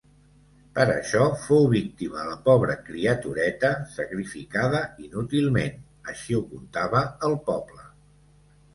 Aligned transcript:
Per 0.77 0.85
això, 0.93 1.27
fou 1.41 1.67
víctima 1.73 2.23
la 2.29 2.39
pobra 2.47 2.79
criatureta, 2.89 3.71
sacrificada 3.99 4.83
inútilment. 5.07 5.81
Així 6.13 6.41
ho 6.43 6.45
contava 6.53 7.07
el 7.33 7.41
poble. 7.53 7.91